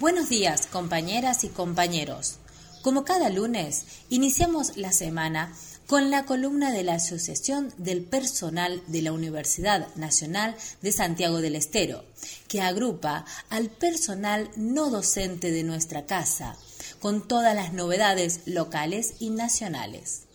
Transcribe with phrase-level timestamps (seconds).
[0.00, 2.36] Buenos días, compañeras y compañeros.
[2.80, 5.52] Como cada lunes, iniciamos la semana
[5.86, 11.54] con la columna de la Asociación del Personal de la Universidad Nacional de Santiago del
[11.54, 12.02] Estero,
[12.48, 16.56] que agrupa al personal no docente de nuestra casa,
[16.98, 20.29] con todas las novedades locales y nacionales.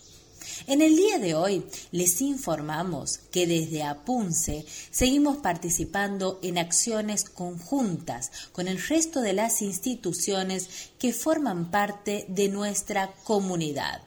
[0.68, 8.32] En el día de hoy les informamos que desde Apunce seguimos participando en acciones conjuntas
[8.52, 14.02] con el resto de las instituciones que forman parte de nuestra comunidad.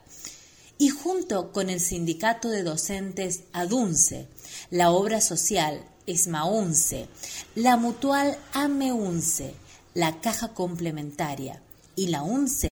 [0.78, 4.26] Y junto con el sindicato de docentes ADUNCE,
[4.70, 7.08] la obra social ESMAUNCE,
[7.54, 9.54] la mutual AMEUNCE,
[9.94, 11.60] la caja complementaria
[11.96, 12.68] y la UNCE,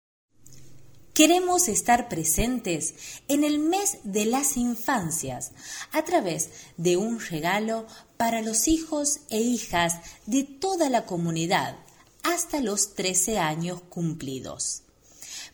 [1.16, 2.94] Queremos estar presentes
[3.26, 5.52] en el mes de las infancias
[5.92, 7.86] a través de un regalo
[8.18, 9.94] para los hijos e hijas
[10.26, 11.76] de toda la comunidad
[12.22, 14.82] hasta los 13 años cumplidos.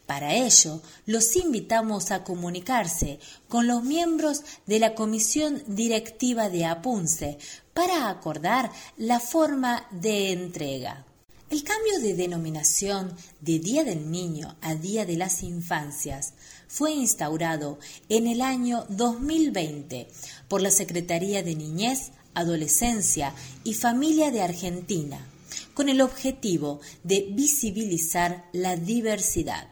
[0.04, 7.38] Para ello, los invitamos a comunicarse con los miembros de la Comisión Directiva de APUNCE
[7.72, 11.06] para acordar la forma de entrega.
[11.52, 16.32] El cambio de denominación de Día del Niño a Día de las Infancias
[16.66, 20.08] fue instaurado en el año 2020
[20.48, 25.26] por la Secretaría de Niñez, Adolescencia y Familia de Argentina,
[25.74, 29.68] con el objetivo de visibilizar la diversidad.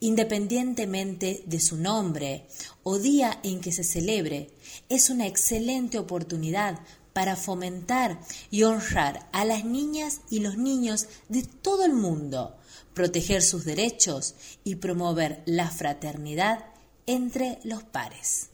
[0.00, 2.46] Independientemente de su nombre
[2.82, 4.52] o día en que se celebre,
[4.88, 6.80] es una excelente oportunidad
[7.18, 12.56] para fomentar y honrar a las niñas y los niños de todo el mundo,
[12.94, 16.66] proteger sus derechos y promover la fraternidad
[17.06, 18.50] entre los pares.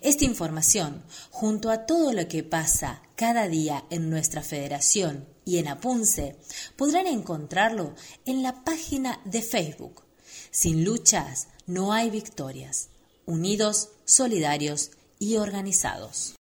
[0.00, 5.68] Esta información, junto a todo lo que pasa cada día en nuestra federación y en
[5.68, 6.38] Apunce,
[6.76, 10.02] podrán encontrarlo en la página de Facebook.
[10.50, 12.88] Sin luchas no hay victorias.
[13.26, 16.36] Unidos, solidarios y organizados.